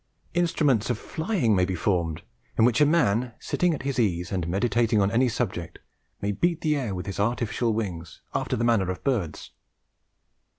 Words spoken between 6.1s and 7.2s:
may beat the air with his